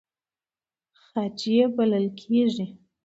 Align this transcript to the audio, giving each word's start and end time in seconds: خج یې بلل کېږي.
خج 1.01 1.39
یې 1.53 1.65
بلل 1.75 2.05
کېږي. 2.19 2.65